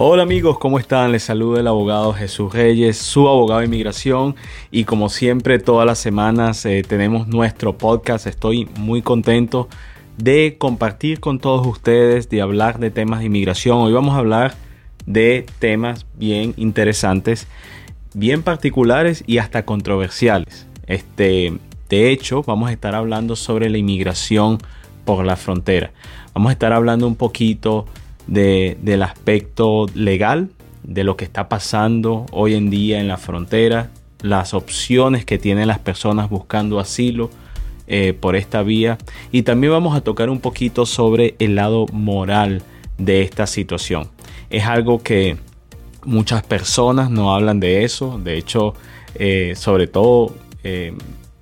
[0.00, 1.10] Hola amigos, ¿cómo están?
[1.10, 4.36] Les saluda el abogado Jesús Reyes, su abogado de inmigración
[4.70, 8.28] y como siempre todas las semanas eh, tenemos nuestro podcast.
[8.28, 9.68] Estoy muy contento
[10.16, 13.78] de compartir con todos ustedes, de hablar de temas de inmigración.
[13.78, 14.54] Hoy vamos a hablar
[15.04, 17.48] de temas bien interesantes,
[18.14, 20.68] bien particulares y hasta controversiales.
[20.86, 21.58] Este,
[21.88, 24.58] de hecho, vamos a estar hablando sobre la inmigración
[25.04, 25.90] por la frontera.
[26.34, 27.86] Vamos a estar hablando un poquito
[28.28, 30.50] del aspecto legal,
[30.84, 33.90] de lo que está pasando hoy en día en la frontera,
[34.22, 37.30] las opciones que tienen las personas buscando asilo
[37.86, 38.98] eh, por esta vía
[39.32, 42.62] y también vamos a tocar un poquito sobre el lado moral
[42.98, 44.08] de esta situación.
[44.50, 45.36] Es algo que
[46.04, 48.74] muchas personas no hablan de eso, de hecho,
[49.14, 50.92] eh, sobre todo eh,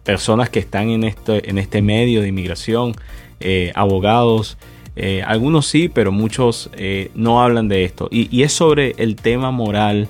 [0.05, 2.95] personas que están en este, en este medio de inmigración,
[3.75, 4.57] abogados,
[4.97, 8.09] eh, algunos sí, pero muchos eh, no hablan de esto.
[8.11, 10.09] Y, es sobre el tema moral,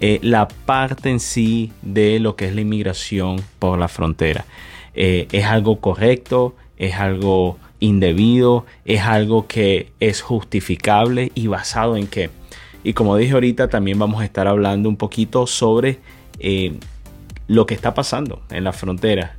[0.00, 4.44] eh, la parte en sí de lo que es la inmigración por la frontera.
[4.94, 12.30] es algo correcto, es algo indebido, es algo que es justificable y basado en qué.
[12.82, 15.98] Y como dije ahorita, también vamos a estar hablando un poquito sobre
[17.46, 19.36] lo que está pasando en la frontera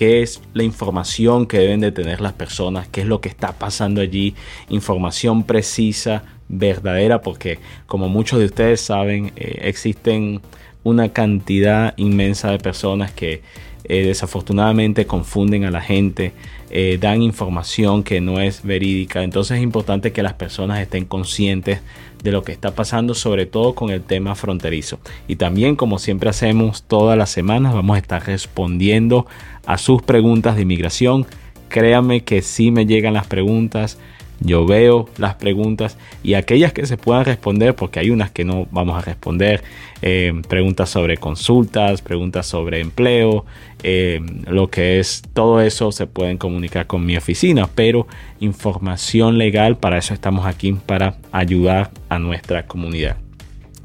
[0.00, 3.52] qué es la información que deben de tener las personas, qué es lo que está
[3.52, 4.34] pasando allí,
[4.70, 10.40] información precisa, verdadera, porque como muchos de ustedes saben, eh, existen
[10.82, 13.42] una cantidad inmensa de personas que
[13.84, 16.32] eh, desafortunadamente confunden a la gente,
[16.70, 19.22] eh, dan información que no es verídica.
[19.22, 21.80] Entonces es importante que las personas estén conscientes
[22.22, 25.00] de lo que está pasando, sobre todo con el tema fronterizo.
[25.26, 29.26] Y también, como siempre hacemos todas las semanas, vamos a estar respondiendo
[29.66, 31.26] a sus preguntas de inmigración.
[31.68, 33.98] Créanme que si me llegan las preguntas.
[34.40, 38.66] Yo veo las preguntas y aquellas que se puedan responder, porque hay unas que no
[38.70, 39.62] vamos a responder,
[40.00, 43.44] eh, preguntas sobre consultas, preguntas sobre empleo,
[43.82, 48.06] eh, lo que es todo eso se pueden comunicar con mi oficina, pero
[48.40, 53.18] información legal, para eso estamos aquí, para ayudar a nuestra comunidad.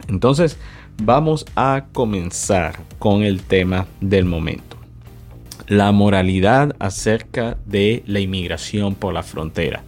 [0.08, 0.58] Entonces,
[1.02, 4.78] vamos a comenzar con el tema del momento.
[5.68, 9.84] La moralidad acerca de la inmigración por la frontera.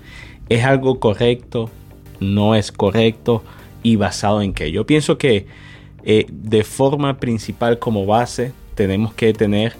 [0.50, 1.70] ¿Es algo correcto?
[2.20, 3.44] ¿No es correcto?
[3.84, 4.72] ¿Y basado en qué?
[4.72, 5.46] Yo pienso que
[6.04, 9.74] eh, de forma principal como base tenemos que tener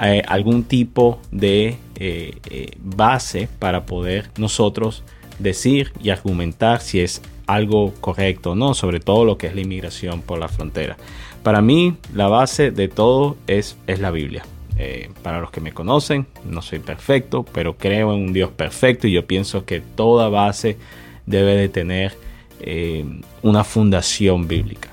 [0.00, 5.02] eh, algún tipo de eh, base para poder nosotros
[5.38, 9.62] decir y argumentar si es algo correcto o no, sobre todo lo que es la
[9.62, 10.96] inmigración por la frontera.
[11.42, 14.44] Para mí la base de todo es, es la Biblia.
[14.82, 19.06] Eh, para los que me conocen, no soy perfecto, pero creo en un Dios perfecto
[19.06, 20.78] y yo pienso que toda base
[21.26, 22.14] debe de tener
[22.60, 23.04] eh,
[23.42, 24.88] una fundación bíblica.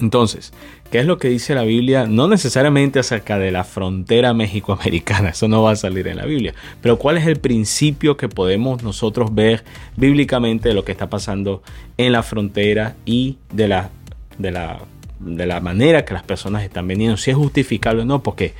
[0.00, 0.52] Entonces,
[0.90, 2.08] ¿qué es lo que dice la Biblia?
[2.08, 6.54] No necesariamente acerca de la frontera México-americana, eso no va a salir en la Biblia,
[6.82, 9.62] pero ¿cuál es el principio que podemos nosotros ver
[9.94, 11.62] bíblicamente de lo que está pasando
[11.98, 13.90] en la frontera y de la,
[14.38, 14.80] de la,
[15.20, 17.16] de la manera que las personas están veniendo?
[17.16, 18.54] Si es justificable o no, porque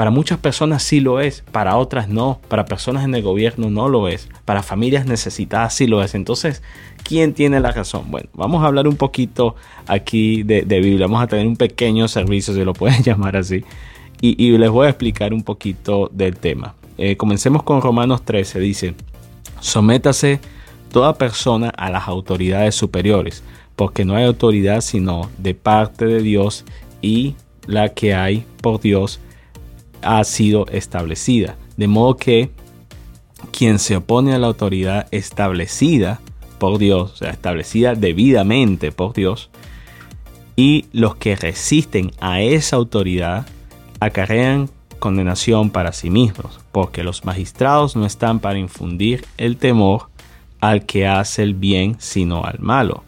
[0.00, 3.86] para muchas personas sí lo es, para otras no, para personas en el gobierno no
[3.86, 6.14] lo es, para familias necesitadas sí lo es.
[6.14, 6.62] Entonces,
[7.02, 8.10] ¿quién tiene la razón?
[8.10, 9.56] Bueno, vamos a hablar un poquito
[9.86, 13.62] aquí de, Biblia, vamos a tener un pequeño servicio, si lo pueden llamar así,
[14.22, 16.74] y, les voy a explicar un poquito del tema.
[16.96, 18.94] Eh, comencemos con Romanos 13, dice,
[19.60, 20.40] sométase
[20.90, 23.42] toda persona a las autoridades superiores,
[23.76, 26.64] porque no hay autoridad sino de parte de Dios
[27.02, 27.34] y
[27.66, 29.20] la que hay por Dios
[30.02, 31.56] ha sido establecida.
[31.76, 32.50] De modo que
[33.52, 36.20] quien se opone a la autoridad establecida
[36.58, 39.50] por Dios, sea, establecida debidamente por Dios,
[40.56, 43.46] y los que resisten a esa autoridad
[43.98, 44.68] acarrean
[44.98, 50.10] condenación para sí mismos, porque los magistrados no están para infundir el temor
[50.60, 53.02] al que hace el bien, sino al malo.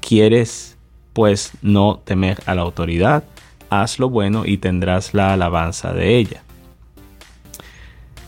[0.00, 0.76] ¿Quieres,
[1.12, 3.22] pues, no temer a la autoridad?
[3.70, 6.42] Haz lo bueno y tendrás la alabanza de ella.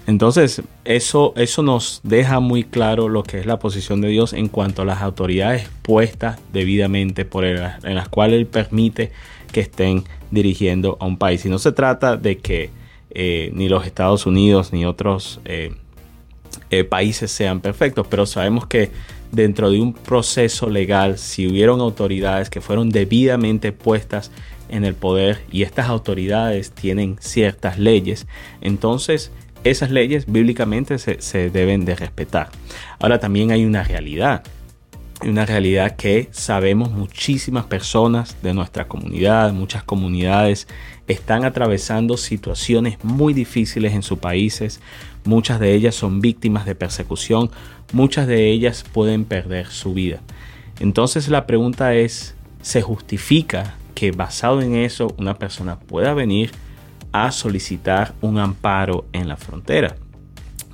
[0.06, 4.48] Entonces, eso, eso nos deja muy claro lo que es la posición de Dios en
[4.48, 9.12] cuanto a las autoridades puestas debidamente por él, en las cuales Él permite
[9.52, 11.44] que estén dirigiendo a un país.
[11.44, 12.70] Y no se trata de que
[13.10, 15.74] eh, ni los Estados Unidos ni otros eh,
[16.70, 18.90] eh, países sean perfectos, pero sabemos que
[19.32, 24.30] dentro de un proceso legal, si hubieron autoridades que fueron debidamente puestas
[24.68, 28.26] en el poder y estas autoridades tienen ciertas leyes,
[28.60, 29.30] entonces
[29.64, 32.50] esas leyes bíblicamente se, deben de respetar.
[33.00, 34.44] Ahora también hay una realidad
[35.22, 40.68] una realidad que sabemos muchísimas personas de nuestra comunidad, muchas comunidades
[41.08, 44.80] están atravesando situaciones muy difíciles en sus países,
[45.24, 47.50] muchas de ellas son víctimas de persecución,
[47.92, 50.20] muchas de ellas pueden perder su vida.
[50.80, 56.52] Entonces la pregunta es, ¿se justifica que basado en eso una persona pueda venir
[57.12, 59.96] a solicitar un amparo en la frontera?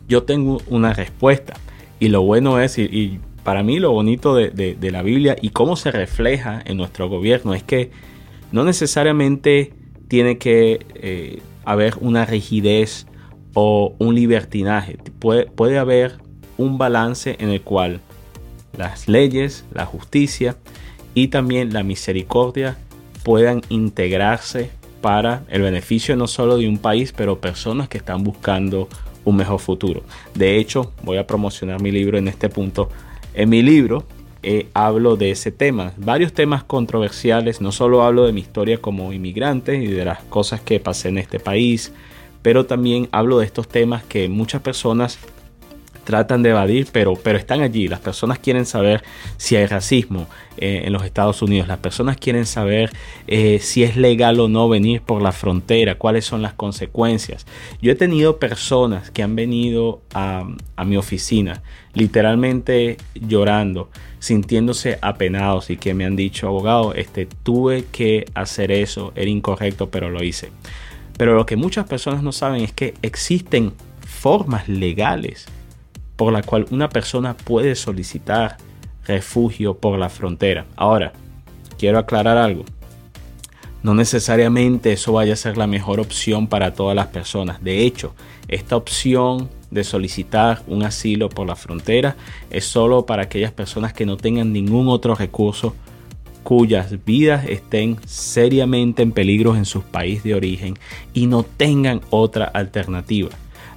[0.08, 1.54] Yo tengo una respuesta
[1.98, 5.90] y lo bueno es, y, para mí lo bonito de, la Biblia y cómo se
[5.90, 7.90] refleja en nuestro gobierno es que
[8.52, 9.74] no necesariamente
[10.08, 13.06] tiene que eh, haber una rigidez
[13.54, 14.98] o un libertinaje.
[15.18, 16.18] Puede, puede haber
[16.58, 18.00] un balance en el cual
[18.76, 20.56] las leyes, la justicia
[21.14, 22.76] y también la misericordia
[23.22, 24.70] puedan integrarse
[25.00, 28.88] para el beneficio no solo de un país, pero personas que están buscando
[29.24, 30.02] un mejor futuro.
[30.34, 32.88] De hecho, voy a promocionar mi libro en este punto.
[33.34, 34.04] En mi libro
[34.42, 39.12] eh, hablo de ese tema, varios temas controversiales, no solo hablo de mi historia como
[39.12, 41.92] inmigrante y de las cosas que pasé en este país,
[42.44, 45.18] pero también hablo de estos temas que muchas personas
[46.04, 47.88] tratan de evadir, pero, pero están allí.
[47.88, 49.02] Las personas quieren saber
[49.38, 50.26] si hay racismo
[50.58, 51.68] eh, en los Estados Unidos.
[51.68, 52.92] Las personas quieren saber
[53.28, 57.46] eh, si es legal o no venir por la frontera, cuáles son las consecuencias.
[57.80, 60.46] Yo he tenido personas que han venido a,
[60.76, 61.62] a mi oficina
[61.94, 63.88] literalmente llorando,
[64.18, 69.88] sintiéndose apenados y que me han dicho, abogado, este, tuve que hacer eso, era incorrecto,
[69.88, 70.50] pero lo hice.
[71.16, 75.46] Pero lo que muchas personas no saben es que existen formas legales
[76.16, 78.56] por la cual una persona puede solicitar
[79.06, 80.66] refugio por la frontera.
[80.76, 81.12] Ahora,
[81.78, 82.64] quiero aclarar algo.
[83.82, 87.62] No necesariamente eso vaya a ser la mejor opción para todas las personas.
[87.62, 88.14] De hecho,
[88.48, 92.16] esta opción de solicitar un asilo por la frontera
[92.48, 95.74] es solo para aquellas personas que no tengan ningún otro recurso
[96.44, 100.78] cuyas vidas estén seriamente en peligro en su país de origen
[101.12, 103.30] y no tengan otra alternativa.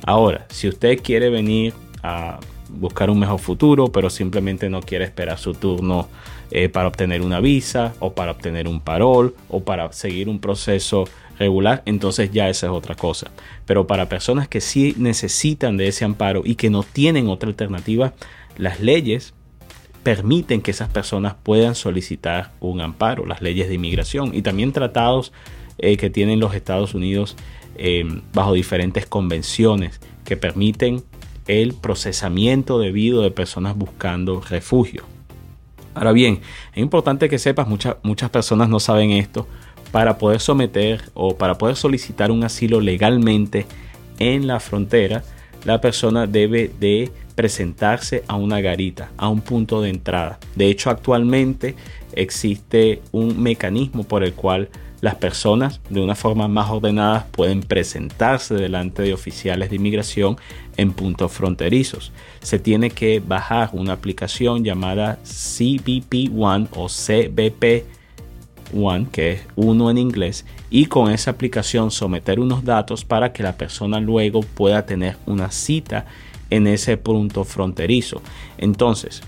[0.05, 1.73] Ahora, si usted quiere venir
[2.03, 6.07] a buscar un mejor futuro, pero simplemente no quiere esperar su turno
[6.51, 11.05] eh, para obtener una visa o para obtener un parol o para seguir un proceso
[11.39, 13.31] regular, entonces ya esa es otra cosa.
[13.65, 18.13] Pero para personas que sí necesitan de ese amparo y que no tienen otra alternativa,
[18.57, 19.33] las leyes
[20.07, 25.33] permiten que esas personas puedan solicitar un amparo, las leyes de inmigración y también tratados
[25.79, 27.35] eh, que tienen los Estados Unidos
[27.75, 31.03] eh, bajo diferentes convenciones que permiten
[31.45, 35.03] el procesamiento debido de personas buscando refugio.
[35.93, 36.39] Ahora bien,
[36.71, 39.45] es importante que sepas, muchas personas no saben esto,
[39.91, 43.65] para poder someter o para poder solicitar un asilo legalmente
[44.19, 45.25] en la frontera,
[45.65, 50.39] la persona debe de presentarse a una garita, a un punto de entrada.
[50.55, 51.75] De hecho, actualmente
[52.13, 54.69] existe un mecanismo por el cual
[55.01, 60.37] las personas de una forma más ordenada pueden presentarse delante de oficiales de inmigración
[60.77, 62.11] en puntos fronterizos.
[62.41, 67.85] Se tiene que bajar una aplicación llamada CBP One o CBP
[68.73, 73.43] One, que es uno en inglés, y con esa aplicación someter unos datos para que
[73.43, 76.07] la persona luego pueda tener una cita
[76.49, 78.21] en ese punto fronterizo.
[78.57, 79.21] Entonces,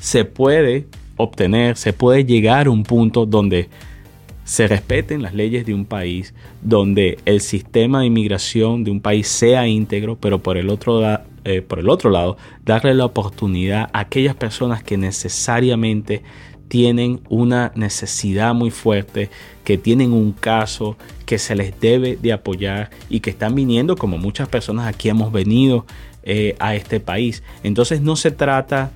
[0.00, 3.68] se puede obtener, se puede llegar a un punto donde
[4.44, 9.26] se respeten las leyes de un país, donde el sistema de inmigración de un país
[9.26, 11.02] sea íntegro, pero por el otro,
[11.44, 16.22] eh, por el otro lado, darle la oportunidad a aquellas personas que necesariamente
[16.68, 19.30] tienen una necesidad muy fuerte,
[19.64, 24.16] que tienen un caso que se les debe de apoyar y que están viniendo, como
[24.16, 25.86] muchas personas aquí hemos venido
[26.26, 27.42] eh, a este país.
[27.62, 28.90] Entonces no se trata,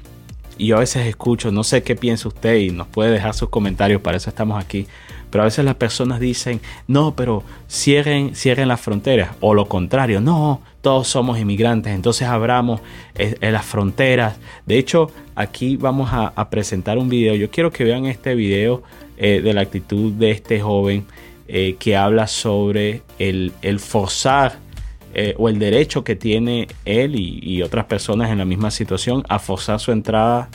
[0.58, 3.48] y yo a veces escucho, no sé qué piensa usted y nos puede dejar sus
[3.48, 4.86] comentarios, para eso estamos aquí,
[5.30, 9.30] pero a veces las personas dicen, no, pero cierren, cierren las fronteras.
[9.40, 12.80] O lo contrario, no, todos somos inmigrantes, entonces abramos
[13.14, 14.36] en eh, las fronteras.
[14.66, 17.34] De hecho, aquí vamos a, presentar un video.
[17.34, 18.82] Yo quiero que vean este video
[19.18, 21.06] eh, de la actitud de este joven
[21.46, 24.58] eh, que habla sobre el, forzar
[25.38, 29.80] o el derecho que tiene él y, otras personas en la misma situación a forzar
[29.80, 30.48] su entrada,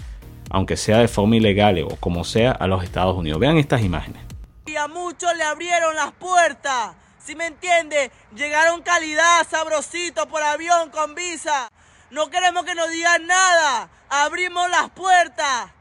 [0.49, 3.39] aunque sea de forma ilegal o como sea, a los Estados Unidos.
[3.39, 4.21] Vean estas imágenes.
[4.65, 6.95] Y a muchos le abrieron las puertas.
[7.19, 8.11] Si me entiende?
[8.35, 11.69] Llegaron calidad, sabrosito por avión con visa.
[12.11, 13.89] No queremos que nos digan nada.
[14.09, 15.71] Abrimos las puertas.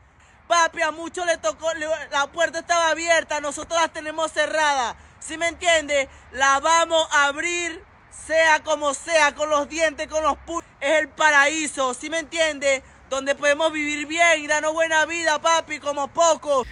[0.47, 1.69] Papi, a muchos le tocó,
[2.11, 4.97] la puerta estaba abierta, nosotros las tenemos cerradas.
[5.19, 6.09] Si me entiende?
[6.33, 7.83] La vamos a abrir,
[8.27, 10.65] sea como sea, con los dientes, con los puños.
[10.81, 12.83] Es el paraíso, si me entiende?
[13.11, 16.67] donde podemos vivir bien y darnos buena vida, papi, como pocos.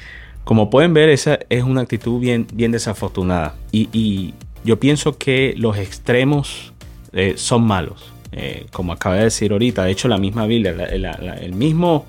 [0.44, 3.54] Como pueden ver, esa es una actitud bien, bien desafortunada.
[3.70, 4.34] Y,
[4.64, 6.72] yo pienso que los extremos
[7.12, 8.12] eh, son malos.
[8.30, 12.06] Eh, como acaba de decir ahorita, de hecho la misma Biblia, el mismo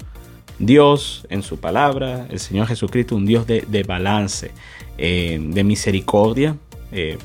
[0.59, 4.51] Dios en su palabra, el Señor Jesucristo, un Dios de, balance,
[4.99, 6.55] eh, de misericordia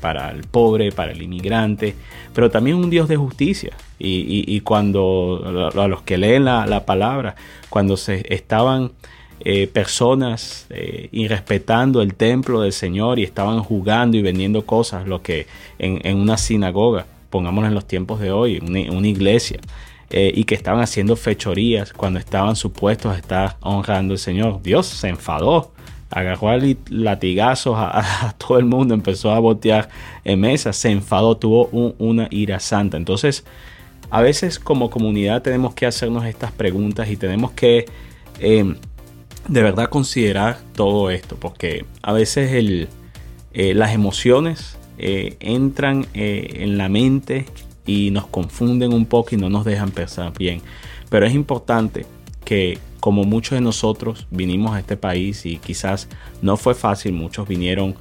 [0.00, 1.94] para el pobre, para el inmigrante,
[2.34, 3.72] pero también un Dios de justicia.
[3.98, 7.34] Y, cuando a los que leen la, la palabra,
[7.68, 8.92] cuando se estaban
[9.40, 15.22] eh, personas eh, irrespetando el templo del Señor y estaban jugando y vendiendo cosas, lo
[15.22, 15.46] que
[15.78, 19.60] en, una sinagoga, pongámoslo en los tiempos de hoy, una, una iglesia,
[20.10, 24.60] eh, y que estaban haciendo fechorías cuando estaban supuestos a estar honrando al Señor.
[24.60, 25.70] Dios se enfadó,
[26.10, 26.48] agarró
[26.88, 29.88] latigazos a, todo el mundo, empezó a botear
[30.24, 31.66] en mesa, se enfadó, tuvo
[31.98, 32.96] una ira santa.
[32.96, 33.44] Entonces,
[34.10, 37.86] a veces como comunidad tenemos que hacernos estas preguntas y tenemos que
[39.48, 42.50] de verdad considerar todo esto, porque a veces
[43.52, 47.46] eh, las emociones eh, entran eh, en la mente
[47.86, 50.60] y nos confunden un poco y no nos dejan pensar bien.
[51.08, 52.04] Pero es importante
[52.48, 56.08] que como muchos de nosotros vinimos a este país y quizás
[56.40, 57.94] no fue fácil, muchos vinieron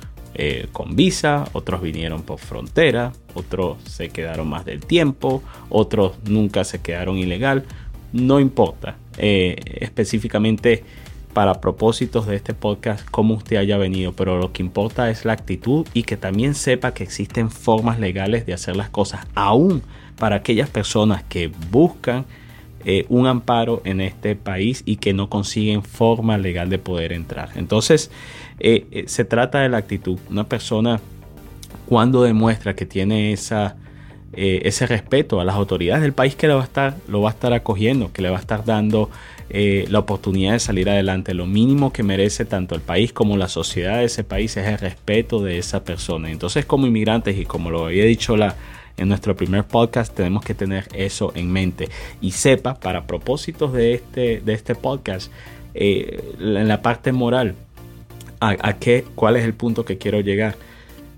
[0.72, 6.80] con visa, otros vinieron por frontera, otros se quedaron más del tiempo, otros nunca se
[6.80, 7.66] quedaron ilegal,
[8.14, 8.96] no importa.
[9.18, 10.86] específicamente
[11.34, 15.34] para propósitos de este podcast cómo usted haya venido, pero lo que importa es la
[15.34, 19.82] actitud y que también sepa que existen formas legales de hacer las cosas, aún
[20.18, 22.26] para aquellas personas que buscan
[22.90, 27.50] eh, un amparo en este país y que no consiguen forma legal de poder entrar.
[27.56, 28.10] Entonces,
[28.62, 30.18] eh, eh, se trata de la actitud.
[30.30, 31.02] Una persona
[31.86, 33.76] cuando demuestra que tiene esa,
[34.32, 37.34] ese respeto a las autoridades del país que lo va a estar, lo va a
[37.34, 39.10] estar acogiendo, que le va a estar dando
[39.50, 41.34] la oportunidad de salir adelante.
[41.34, 44.78] Lo mínimo que merece tanto el país como la sociedad de ese país es el
[44.78, 46.32] respeto de esa persona.
[46.32, 48.56] Entonces como inmigrantes y como lo había dicho la,
[48.98, 51.90] en nuestro primer podcast tenemos que tener eso en mente
[52.20, 55.32] y sepa para propósitos de este, de este podcast
[55.74, 57.56] eh, en la parte moral
[58.40, 60.56] a, qué, cuál es el punto que quiero llegar.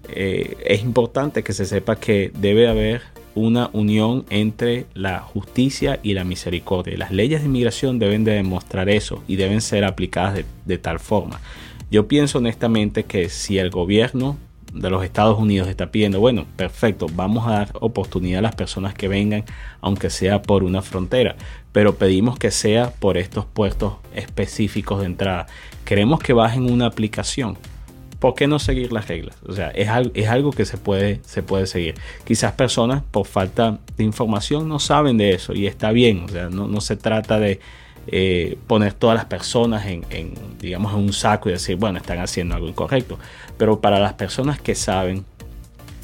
[0.10, 3.02] Eh, es importante que se sepa que debe haber
[3.36, 6.98] una unión entre la justicia y la misericordia.
[6.98, 11.40] Las leyes de inmigración deben de demostrar eso y deben ser aplicadas de, tal forma.
[11.92, 14.38] Yo pienso honestamente que si el gobierno
[14.74, 18.94] de los Estados Unidos está pidiendo, bueno, perfecto, vamos a dar oportunidad a las personas
[18.94, 19.46] que vengan,
[19.82, 21.36] aunque sea por una frontera,
[21.72, 25.48] pero pedimos que sea por estos puestos específicos de entrada.
[25.86, 27.58] Queremos que bajen una aplicación
[28.20, 29.38] ¿por qué no seguir las reglas?
[29.48, 31.96] O sea, es, es algo que se puede, se puede seguir.
[32.26, 36.26] Quizás personas por falta de información no saben de eso y está bien.
[36.26, 37.60] O sea, no, se trata de
[38.12, 40.04] eh, poner todas las personas en,
[40.60, 43.20] digamos, en un saco y decir, bueno, están haciendo algo incorrecto.
[43.58, 45.26] Pero para las personas que saben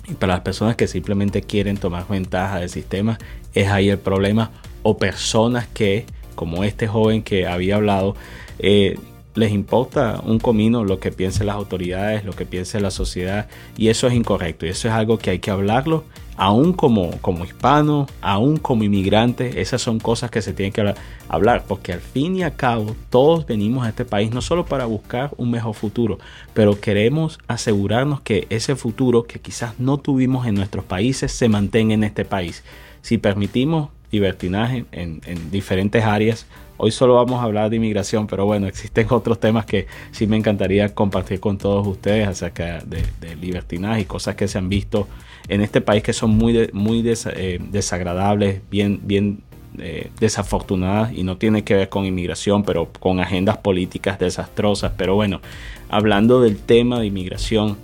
[0.08, 3.18] y para las personas que simplemente quieren tomar ventaja del sistema,
[3.54, 4.52] es ahí el problema.
[4.84, 8.16] O personas que, como este joven que había hablado,
[8.60, 9.00] eh,
[9.34, 13.48] les importa un comino lo que piensen las autoridades, lo que piense la sociedad
[13.78, 16.06] y eso es incorrecto y eso es algo que hay que hablarlo
[16.38, 20.94] aún como, como hispano, aún como inmigrante, esas son cosas que se tienen que
[21.28, 24.86] hablar porque al fin y al cabo todos venimos a este país no solo para
[24.86, 26.20] buscar un mejor futuro,
[26.54, 31.94] pero queremos asegurarnos que ese futuro que quizás no tuvimos en nuestros países se mantenga
[31.94, 32.64] en este país.
[33.02, 38.46] Si permitimos libertinaje en, en diferentes áreas, Hoy solo vamos a hablar de inmigración, pero
[38.46, 43.36] bueno, existen otros temas que sí me encantaría compartir con todos ustedes acerca de, de
[43.38, 45.08] libertinaje y cosas que se han visto
[45.48, 49.42] en este país que son muy, muy eh, desagradables, bien, bien
[49.78, 54.94] eh, desafortunadas y no tiene que ver con inmigración, pero con agendas políticas desastrosas.
[54.98, 55.42] Pero bueno,
[55.90, 57.78] hablando del tema de inmigración,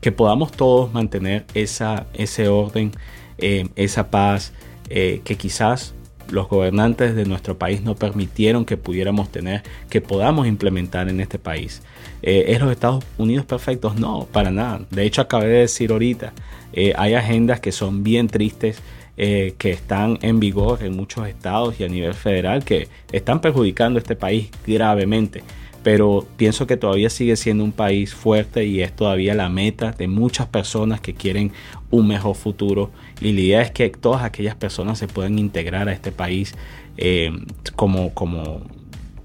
[0.00, 2.92] que podamos todos mantener esa, ese orden,
[3.38, 4.52] eh, esa paz,
[4.88, 5.94] que quizás
[6.32, 11.38] los gobernantes de nuestro país no permitieron que pudiéramos tener, que podamos implementar en este
[11.38, 11.82] país.
[12.22, 13.96] Eh, ¿Es los Estados Unidos perfectos?
[13.96, 14.80] No, para nada.
[14.90, 16.32] De hecho, acabé de decir ahorita,
[16.72, 18.80] eh, hay agendas que son bien tristes,
[19.18, 23.98] eh, que están en vigor en muchos estados y a nivel federal, que están perjudicando
[23.98, 25.42] a este país gravemente
[25.82, 30.08] pero pienso que todavía sigue siendo un país fuerte y es todavía la meta de
[30.08, 31.52] muchas personas que quieren
[31.90, 32.90] un mejor futuro
[33.26, 36.54] y la idea es que todas aquellas personas se puedan integrar a este país
[36.96, 37.30] eh,
[37.76, 38.62] como, como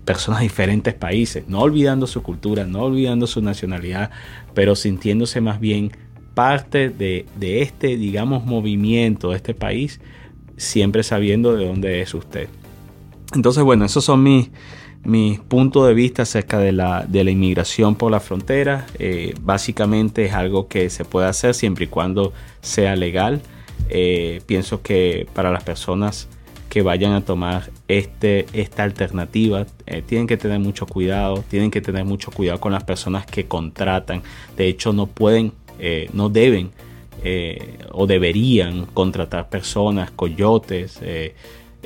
[0.05, 4.09] personas de diferentes países, no olvidando su cultura, no olvidando su nacionalidad,
[4.53, 5.91] pero sintiéndose más bien
[6.33, 9.99] parte de, de este, digamos, movimiento de este país,
[10.55, 12.47] siempre sabiendo de dónde es usted.
[13.33, 14.49] Entonces, bueno, esos son mis,
[15.03, 18.85] mis puntos de vista acerca de la, de la inmigración por la frontera.
[18.99, 23.41] Eh, básicamente es algo que se puede hacer siempre y cuando sea legal.
[23.89, 26.27] Eh, pienso que para las personas
[26.69, 31.81] que vayan a tomar este, esta alternativa eh, tienen que tener mucho cuidado, tienen que
[31.81, 34.21] tener mucho cuidado con las personas que contratan.
[34.57, 35.53] De hecho, no pueden,
[36.13, 36.71] no deben
[37.91, 40.99] o deberían contratar personas, coyotes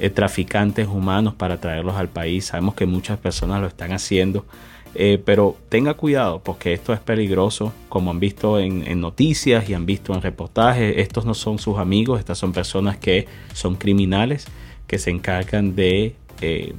[0.01, 2.45] eh, traficantes humanos para traerlos al país.
[2.45, 4.45] Sabemos que muchas personas lo están haciendo,
[4.93, 9.85] eh, pero tenga cuidado porque esto es peligroso, como han visto en, noticias y han
[9.85, 10.97] visto en reportajes.
[10.97, 14.47] Estos no son sus amigos, estas son personas que son criminales,
[14.87, 16.73] que se encargan de eh,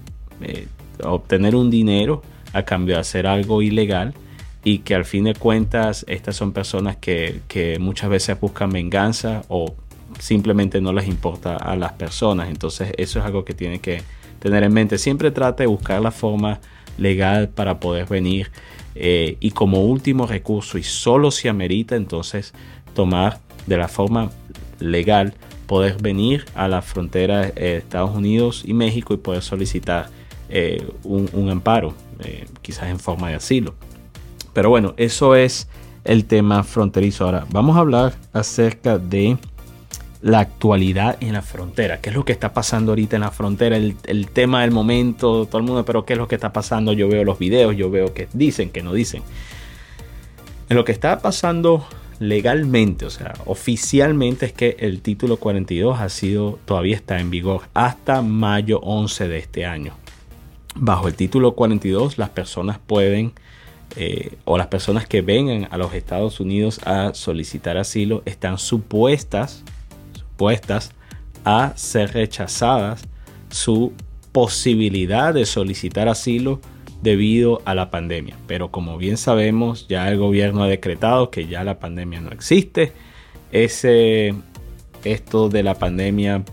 [1.03, 4.15] obtener un dinero a cambio de hacer algo ilegal
[4.63, 9.43] y que al fin de cuentas estas son personas que, que muchas veces buscan venganza
[9.49, 9.75] o
[10.19, 12.51] simplemente no les importa a las personas.
[12.51, 14.03] Entonces eso es algo que tiene que
[14.39, 14.99] tener en mente.
[14.99, 16.61] Siempre trate de buscar la forma
[16.99, 18.51] legal para poder venir
[18.95, 22.53] eh, y como último recurso y solo si amerita entonces
[22.95, 24.31] tomar de la forma
[24.81, 25.35] legal
[25.67, 30.11] poder venir a la frontera de Estados Unidos y México y poder solicitar
[30.51, 33.75] eh, un, un, amparo, eh, quizás en forma de asilo.
[34.53, 35.69] Pero bueno, eso es
[36.05, 37.25] el tema fronterizo.
[37.25, 39.39] Ahora vamos a hablar acerca de
[40.23, 42.01] la actualidad en la frontera.
[42.01, 43.77] ¿Qué es lo que está pasando ahorita en la frontera?
[43.77, 46.93] El, tema del momento, todo el mundo, pero ¿qué es lo que está pasando?
[46.93, 49.23] Yo veo los videos, yo veo que dicen, que no dicen.
[50.69, 51.85] En lo que está pasando
[52.21, 57.63] legalmente, o sea, oficialmente es que el título 42 ha sido, todavía está en vigor
[57.75, 59.95] hasta mayo 11 de este año.
[60.77, 63.33] Bajo el título 42 las personas pueden,
[63.97, 69.65] eh, o las personas que vengan a los Estados Unidos a solicitar asilo, están supuestas
[71.45, 73.05] a ser rechazadas
[73.51, 73.93] su
[74.33, 76.61] posibilidad de solicitar asilo
[77.03, 78.37] debido a la pandemia.
[78.47, 82.93] Pero como bien sabemos, ya el gobierno ha decretado que ya la pandemia no existe.
[83.51, 84.35] Ese,
[85.05, 86.45] esto de la pandemia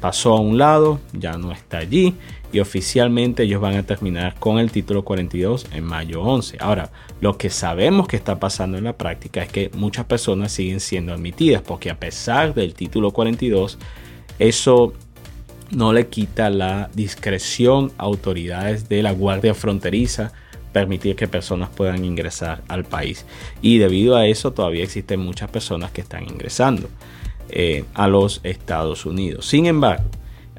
[0.00, 2.14] pasó a un lado, ya no está allí
[2.52, 6.58] y oficialmente ellos van a terminar con el título 42 en mayo 11.
[6.60, 10.80] Ahora, lo que sabemos que está pasando en la práctica es que muchas personas siguen
[10.80, 13.78] siendo admitidas porque a pesar del título 42,
[14.38, 14.92] eso
[15.70, 20.32] no le quita la discreción a autoridades de la Guardia Fronteriza
[20.72, 23.24] permitir que personas puedan ingresar al país.
[23.62, 26.88] Y debido a eso todavía existen muchas personas que están ingresando
[27.48, 29.46] eh, a los Estados Unidos.
[29.46, 30.04] Sin embargo,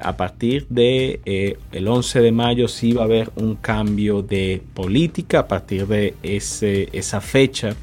[0.00, 4.62] a partir de eh, el 11 de mayo sí va a haber un cambio de
[4.74, 7.74] política a partir de ese, esa fecha.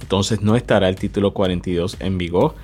[0.00, 2.54] Entonces no estará el título 42 en vigor.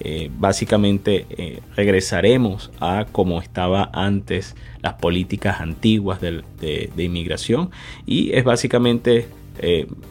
[0.00, 7.70] Eh, básicamente eh, regresaremos a como estaba antes las políticas antiguas de, de inmigración.
[8.06, 9.28] Y es básicamente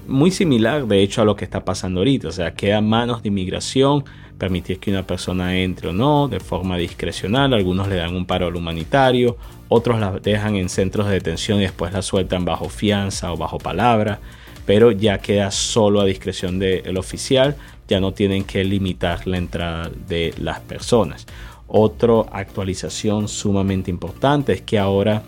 [0.08, 2.30] muy similar de hecho a lo que está pasando ahorita.
[2.30, 4.06] O sea queda manos de inmigración
[4.38, 7.54] permitir que una persona entre o no de forma discrecional.
[7.54, 9.38] Algunos le dan un paro humanitario,
[9.70, 13.58] otros la dejan en centros de detención y después la sueltan bajo fianza o bajo
[13.58, 14.20] palabra,
[14.66, 17.56] pero ya queda solo a discreción del oficial,
[17.88, 21.26] ya no tienen que limitar la entrada de las personas.
[21.68, 25.24] Otra actualización sumamente importante es que ahora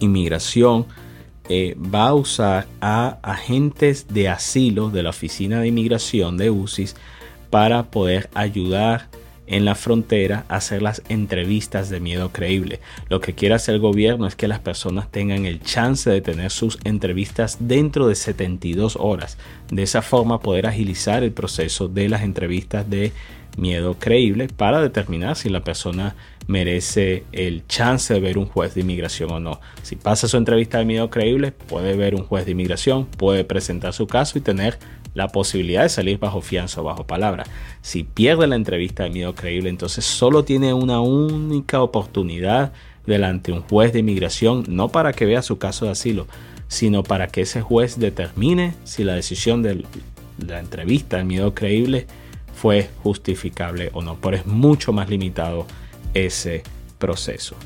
[0.00, 0.86] inmigración
[1.48, 6.96] eh, va a usar a agentes de asilo de la Oficina de Inmigración de UCIS
[7.56, 9.08] para poder ayudar
[9.46, 12.80] en la frontera a hacer las entrevistas de miedo creíble.
[13.08, 16.50] Lo que quiere hacer el gobierno es que las personas tengan el chance de tener
[16.50, 19.38] sus entrevistas dentro de 72 horas.
[19.70, 23.12] De esa forma poder agilizar el proceso de las entrevistas de
[23.56, 26.14] miedo creíble para determinar si la persona
[26.46, 29.60] merece el chance de ver un juez de inmigración o no.
[29.82, 33.94] Si pasa su entrevista de miedo creíble, puede ver un juez de inmigración, puede presentar
[33.94, 34.78] su caso y tener
[35.16, 37.44] la posibilidad de salir bajo fianza o bajo palabra.
[37.80, 42.74] Si pierde la entrevista de miedo creíble, entonces solo tiene una única oportunidad
[43.06, 46.26] delante de un juez de inmigración, no para que vea su caso de asilo,
[46.68, 49.86] sino para que ese juez determine si la decisión de
[50.46, 52.06] la entrevista de miedo creíble
[52.54, 54.18] fue justificable o no.
[54.20, 55.66] Pero es mucho más limitado
[56.12, 56.62] ese
[56.98, 57.56] proceso.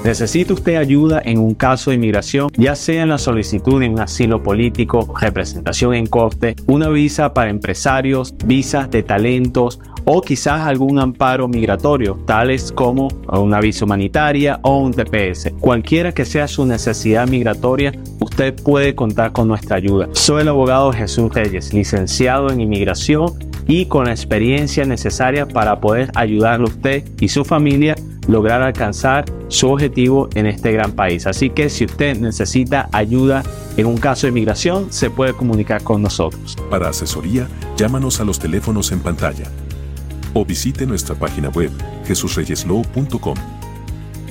[0.04, 4.00] ¿Necesita usted ayuda en un caso de inmigración, ya sea en la solicitud de un
[4.00, 10.98] asilo político, representación en corte, una visa para empresarios, visas de talentos o quizás algún
[10.98, 15.52] amparo migratorio, tales como una visa humanitaria o un TPS?
[15.60, 20.08] Cualquiera que sea su necesidad migratoria, usted puede contar con nuestra ayuda.
[20.12, 23.34] Soy el abogado Jesús Reyes, licenciado en inmigración
[23.66, 27.96] y con la experiencia necesaria para poder ayudarle a usted y su familia
[28.30, 31.26] lograr alcanzar su objetivo en este gran país.
[31.26, 33.42] Así que si usted necesita ayuda
[33.76, 36.56] en un caso de inmigración, se puede comunicar con nosotros.
[36.70, 39.44] Para asesoría, llámanos a los teléfonos en pantalla
[40.32, 41.70] o visite nuestra página web
[42.06, 43.36] jesusreyeslaw.com.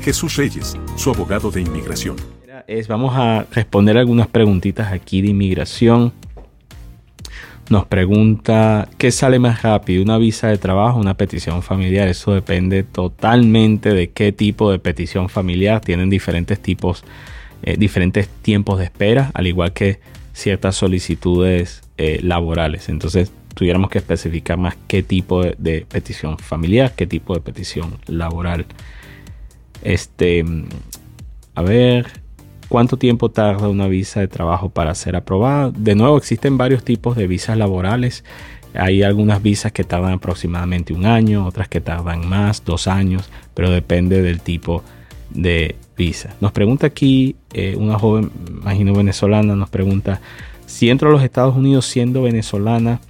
[0.02, 2.16] Jesús Reyes, su abogado de inmigración.
[2.68, 6.14] Es, vamos a responder algunas preguntitas aquí de inmigración.
[7.70, 10.02] Nos pregunta, ¿qué sale más rápido?
[10.02, 12.08] ¿Una visa de trabajo una petición familiar?
[12.08, 15.80] Eso depende totalmente de qué tipo de petición familiar.
[15.80, 17.04] Tienen diferentes tipos,
[17.62, 20.00] eh, diferentes tiempos de espera, al igual que
[20.34, 22.90] ciertas solicitudes eh, laborales.
[22.90, 28.00] Entonces, tuviéramos que especificar más qué tipo de, de, petición familiar, qué tipo de petición
[28.08, 28.66] laboral.
[29.84, 30.44] Este,
[31.54, 32.08] a ver,
[32.70, 35.72] ¿Cuánto tiempo tarda una visa de trabajo para ser aprobada?
[35.72, 38.24] De nuevo, existen varios tipos de visas laborales.
[38.76, 43.72] Hay algunas visas que tardan aproximadamente un año, otras que tardan más, dos años, pero
[43.72, 44.84] depende del tipo
[45.32, 46.36] de visa.
[46.42, 50.22] Nos pregunta aquí eh, una joven, imagino venezolana, nos pregunta
[50.68, 53.02] si entro a los Estados Unidos siendo venezolana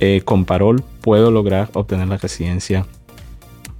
[0.00, 2.86] eh, con parol puedo lograr obtener la residencia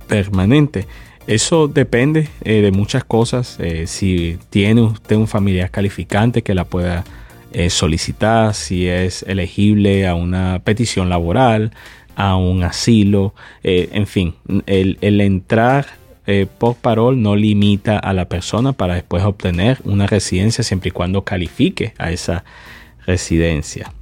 [0.09, 0.87] permanente.
[1.29, 3.59] Eso depende eh, de muchas cosas.
[3.61, 7.05] Eh, si tiene usted un familiar calificante que la pueda
[7.53, 11.73] eh, solicitar, si es elegible a una petición laboral,
[12.17, 14.35] a un asilo, en fin,
[14.67, 15.87] el, el entrar
[16.59, 21.23] por parol no limita a la persona para después obtener una residencia siempre y cuando
[21.23, 22.45] califique a esa
[23.07, 23.93] residencia.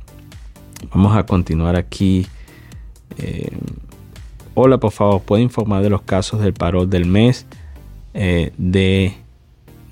[0.95, 2.27] Vamos a continuar aquí.
[4.59, 7.45] Hola, por favor, ¿puede informar de los casos del parol del mes
[8.15, 9.13] eh, de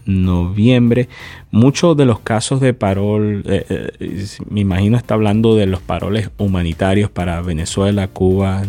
[0.06, 1.10] noviembre?
[1.50, 3.66] Muchos de los casos de parol, eh,
[4.00, 8.62] eh, me imagino está hablando de los paroles humanitarios para Venezuela, Cuba,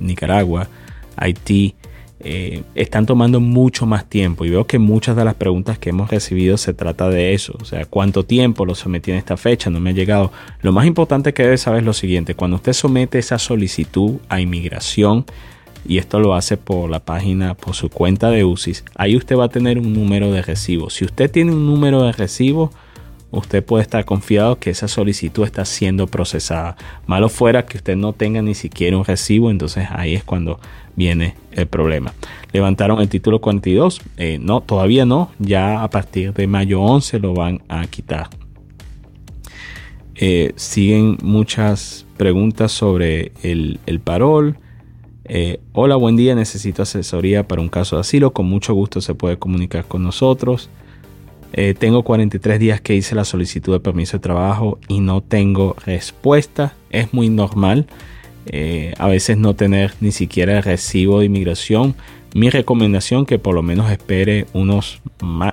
[0.00, 0.68] Nicaragua,
[1.16, 1.74] Haití,
[2.20, 6.10] eh, están tomando mucho más tiempo y veo que muchas de las preguntas que hemos
[6.10, 9.80] recibido se trata de eso, o sea, cuánto tiempo lo sometí en esta fecha, no
[9.80, 10.32] me ha llegado.
[10.62, 14.40] Lo más importante que debe saber es lo siguiente, cuando usted somete esa solicitud a
[14.40, 15.26] inmigración,
[15.86, 19.44] y esto lo hace por la página, por su cuenta de UCIS, ahí usted va
[19.44, 20.90] a tener un número de recibo.
[20.90, 22.70] Si usted tiene un número de recibo,
[23.30, 26.76] usted puede estar confiado que esa solicitud está siendo procesada.
[27.06, 30.58] Malo fuera que usted no tenga ni siquiera un recibo, entonces ahí es cuando
[30.96, 32.12] viene el problema.
[32.52, 37.34] Levantaron el título 42, eh, no, todavía no, ya a partir de mayo 11 lo
[37.34, 38.28] van a quitar.
[40.14, 44.56] Eh, siguen muchas preguntas sobre el, parol.
[45.24, 48.32] Eh, hola, buen día, necesito asesoría para un caso de asilo.
[48.32, 50.70] Con mucho gusto se puede comunicar con nosotros.
[51.78, 56.74] tengo 43 días que hice la solicitud de permiso de trabajo y no tengo respuesta.
[56.90, 57.86] Es muy normal.
[58.46, 61.94] Eh, a veces no tener ni siquiera el recibo de inmigración.
[62.34, 65.00] Mi recomendación que por lo menos espere unos,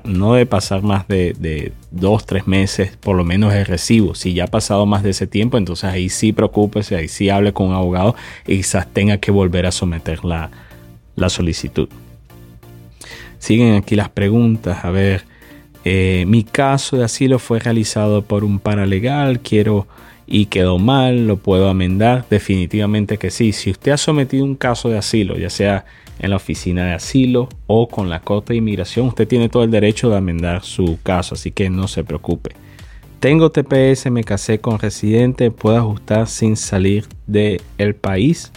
[0.04, 4.15] no debe pasar más de, de dos, tres meses, por lo menos el recibo.
[4.15, 7.54] Si ya ha pasado más de ese tiempo, entonces ahí sí preocúpese, ahí sí hable
[7.54, 8.15] con un abogado
[8.47, 10.49] y quizás tenga que volver a someter la,
[11.15, 11.88] la solicitud.
[13.38, 14.84] Siguen aquí las preguntas.
[14.84, 15.23] A ver,
[15.84, 19.39] eh, mi caso de asilo fue realizado por un paralegal.
[19.39, 19.88] Quiero
[20.32, 22.26] y quedó mal, lo puedo amendar.
[22.30, 23.52] Definitivamente que sí.
[23.52, 25.86] Si usted ha sometido un caso de asilo, ya sea
[26.20, 29.72] en la oficina de asilo o con la Corte de Inmigración, usted tiene todo el
[29.72, 32.52] derecho de amendar su caso, así que no se preocupe.
[33.20, 38.52] Tengo TPS, me casé con residente, puedo ajustar sin salir del el país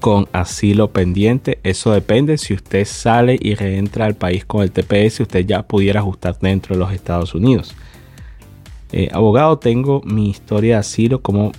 [0.00, 1.60] con asilo pendiente.
[1.62, 2.36] Eso depende.
[2.36, 6.74] Si usted sale y reentra al país con el TPS, usted ya pudiera ajustar dentro
[6.74, 7.74] de los Estados Unidos.
[8.92, 11.52] Eh, abogado, tengo mi historia de asilo, cómo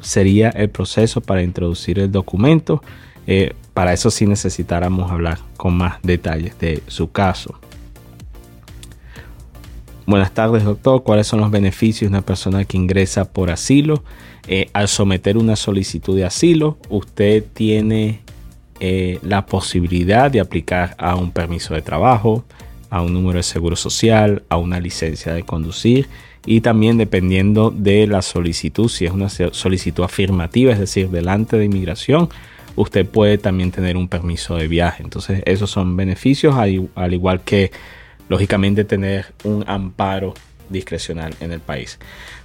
[0.00, 2.82] sería el proceso para introducir el documento.
[3.26, 7.58] Eh, para eso sí necesitáramos hablar con más detalles de su caso.
[10.06, 11.02] Buenas tardes, doctor.
[11.02, 14.04] ¿Cuáles son los beneficios de una persona que ingresa por asilo?
[14.46, 18.20] Eh, al someter una solicitud de asilo, usted tiene
[19.22, 22.44] la posibilidad de aplicar a un permiso de trabajo,
[22.90, 26.06] a un número de seguro social, a una licencia de conducir
[26.46, 31.64] y también dependiendo de la solicitud, si es una solicitud afirmativa, es decir, delante de
[31.64, 32.28] inmigración,
[32.76, 35.02] usted puede también tener un permiso de viaje.
[35.02, 37.72] Entonces, esos son beneficios, al igual que
[38.28, 40.34] lógicamente tener un amparo
[40.68, 41.98] discrecional en el país.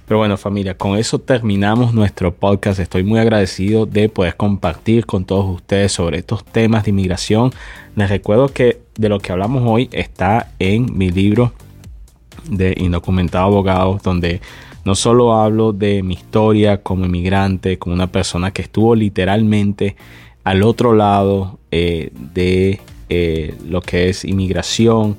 [0.06, 2.80] Pero bueno familia, con eso terminamos nuestro podcast.
[2.80, 7.52] Estoy muy agradecido de poder compartir con todos ustedes sobre estos temas de inmigración.
[7.96, 11.52] Les recuerdo que de lo que hablamos hoy está en mi libro
[12.48, 14.40] de Indocumentado Abogado, donde
[14.84, 19.96] no solo hablo de mi historia como inmigrante, como una persona que estuvo literalmente
[20.44, 25.16] al otro lado eh, de eh, lo que es inmigración,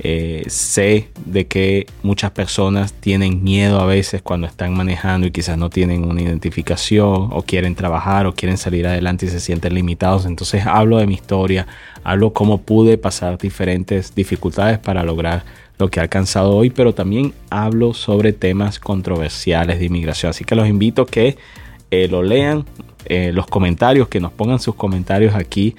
[0.00, 5.58] eh, sé de que muchas personas tienen miedo a veces cuando están manejando y quizás
[5.58, 10.24] no tienen una identificación o quieren trabajar o quieren salir adelante y se sienten limitados.
[10.24, 11.66] Entonces hablo de mi historia,
[12.04, 15.44] hablo cómo pude pasar diferentes dificultades para lograr
[15.78, 20.30] lo que he alcanzado hoy, pero también hablo sobre temas controversiales de inmigración.
[20.30, 21.36] Así que los invito a que
[21.90, 22.64] eh, lo lean,
[23.04, 25.76] eh, los comentarios, que nos pongan sus comentarios aquí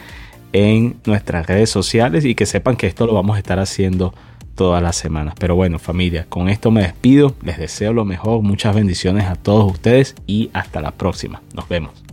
[0.54, 4.14] en nuestras redes sociales y que sepan que esto lo vamos a estar haciendo
[4.56, 5.34] todas las semanas.
[5.38, 7.36] Pero bueno, familia, con esto me despido.
[7.44, 11.42] Les deseo lo mejor, muchas bendiciones a todos ustedes y hasta la próxima.
[11.54, 12.13] Nos vemos.